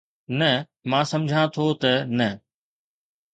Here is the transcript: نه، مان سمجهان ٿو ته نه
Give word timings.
نه، 0.39 0.51
مان 0.89 1.03
سمجهان 1.11 1.47
ٿو 1.53 1.65
ته 1.81 1.93
نه 2.17 2.29